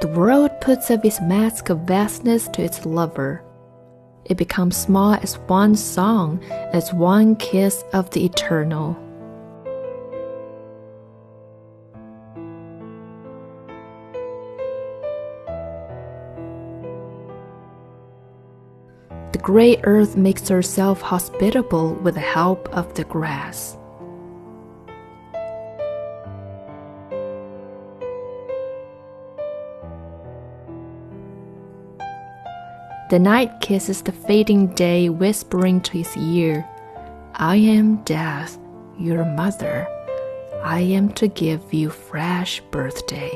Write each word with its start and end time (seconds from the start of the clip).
The 0.00 0.06
world 0.06 0.52
puts 0.60 0.92
off 0.92 1.04
its 1.04 1.20
mask 1.20 1.70
of 1.70 1.80
vastness 1.80 2.46
to 2.50 2.62
its 2.62 2.86
lover. 2.86 3.42
It 4.26 4.36
becomes 4.36 4.76
small 4.76 5.14
as 5.14 5.38
one 5.48 5.74
song, 5.74 6.40
as 6.72 6.94
one 6.94 7.34
kiss 7.34 7.82
of 7.92 8.08
the 8.10 8.24
eternal. 8.24 8.96
The 19.32 19.38
great 19.42 19.80
earth 19.82 20.16
makes 20.16 20.48
herself 20.48 21.00
hospitable 21.00 21.94
with 21.94 22.14
the 22.14 22.20
help 22.20 22.68
of 22.68 22.94
the 22.94 23.02
grass. 23.02 23.76
The 33.10 33.18
night 33.18 33.62
kisses 33.62 34.02
the 34.02 34.12
fading 34.12 34.66
day, 34.74 35.08
whispering 35.08 35.80
to 35.80 35.96
his 35.96 36.14
ear, 36.14 36.68
I 37.36 37.56
am 37.56 38.04
death, 38.04 38.58
your 38.98 39.24
mother. 39.24 39.88
I 40.62 40.80
am 40.80 41.12
to 41.12 41.26
give 41.26 41.72
you 41.72 41.88
fresh 41.88 42.60
birthday. 42.70 43.30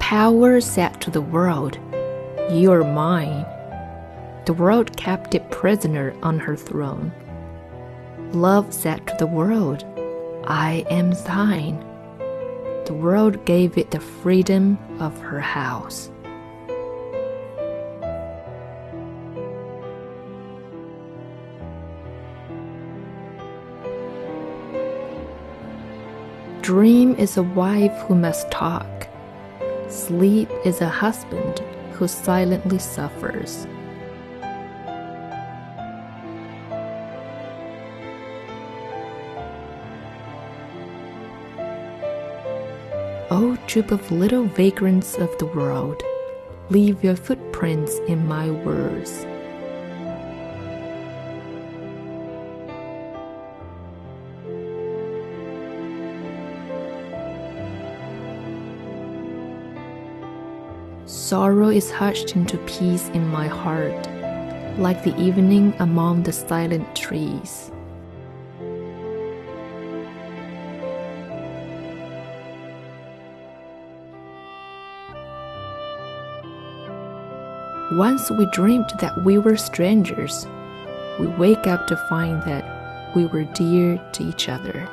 Power 0.00 0.60
said 0.60 1.00
to 1.02 1.12
the 1.12 1.20
world, 1.20 1.78
You 2.50 2.72
are 2.72 2.82
mine. 2.82 3.46
The 4.46 4.54
world 4.54 4.96
kept 4.96 5.36
it 5.36 5.48
prisoner 5.52 6.12
on 6.24 6.40
her 6.40 6.56
throne. 6.56 7.12
Love 8.36 8.70
said 8.74 9.06
to 9.06 9.16
the 9.18 9.26
world, 9.26 9.82
I 10.46 10.84
am 10.90 11.12
thine. 11.24 11.82
The 12.84 12.92
world 12.92 13.42
gave 13.46 13.78
it 13.78 13.92
the 13.92 13.98
freedom 13.98 14.76
of 15.00 15.18
her 15.20 15.40
house. 15.40 16.10
Dream 26.60 27.14
is 27.14 27.38
a 27.38 27.42
wife 27.42 27.96
who 28.02 28.14
must 28.14 28.50
talk. 28.50 29.08
Sleep 29.88 30.50
is 30.62 30.82
a 30.82 30.90
husband 30.90 31.60
who 31.92 32.06
silently 32.06 32.78
suffers. 32.78 33.66
O 43.28 43.56
troop 43.66 43.90
of 43.90 44.12
little 44.12 44.44
vagrants 44.44 45.16
of 45.16 45.36
the 45.38 45.46
world, 45.46 46.00
leave 46.70 47.02
your 47.02 47.16
footprints 47.16 47.98
in 48.06 48.24
my 48.24 48.48
words. 48.50 49.26
Sorrow 61.04 61.70
is 61.70 61.90
hushed 61.90 62.36
into 62.36 62.58
peace 62.58 63.08
in 63.08 63.26
my 63.26 63.48
heart, 63.48 64.08
like 64.78 65.02
the 65.02 65.20
evening 65.20 65.74
among 65.80 66.22
the 66.22 66.32
silent 66.32 66.94
trees. 66.94 67.72
Once 77.92 78.32
we 78.32 78.46
dreamed 78.46 78.92
that 78.98 79.22
we 79.22 79.38
were 79.38 79.56
strangers. 79.56 80.44
We 81.20 81.28
wake 81.28 81.68
up 81.68 81.86
to 81.86 81.96
find 82.08 82.42
that 82.42 83.14
we 83.14 83.26
were 83.26 83.44
dear 83.44 83.96
to 84.10 84.24
each 84.24 84.48
other. 84.48 84.88